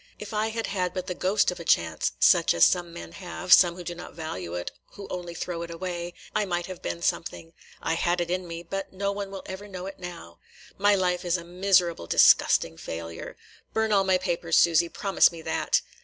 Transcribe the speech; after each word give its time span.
If 0.17 0.33
I 0.33 0.47
had 0.47 0.65
had 0.65 0.95
but 0.95 1.05
the 1.05 1.13
ghost 1.13 1.51
of 1.51 1.59
a 1.59 1.63
chance, 1.63 2.13
such 2.19 2.55
as 2.55 2.65
some 2.65 2.91
men 2.91 3.11
have,– 3.11 3.53
some 3.53 3.75
who 3.75 3.83
do 3.83 3.93
not 3.93 4.15
value 4.15 4.55
it, 4.55 4.71
who 4.93 5.07
only 5.09 5.35
throw 5.35 5.61
it 5.61 5.69
away,– 5.69 6.15
I 6.35 6.43
might 6.43 6.65
have 6.65 6.81
been 6.81 7.03
something. 7.03 7.53
I 7.83 7.93
had 7.93 8.19
it 8.19 8.31
in 8.31 8.47
me; 8.47 8.63
but 8.63 8.91
no 8.91 9.11
one 9.11 9.29
will 9.29 9.43
ever 9.45 9.67
know 9.67 9.85
it 9.85 9.99
now. 9.99 10.39
My 10.79 10.95
life 10.95 11.23
is 11.23 11.37
a 11.37 11.43
miserable, 11.45 12.07
disgusting 12.07 12.77
failure. 12.77 13.37
Burn 13.73 13.91
all 13.93 14.03
my 14.03 14.17
papers, 14.17 14.57
Susy. 14.57 14.89
Promise 14.89 15.31
me 15.31 15.43
that." 15.43 15.81